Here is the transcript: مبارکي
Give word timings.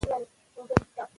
مبارکي 0.55 1.01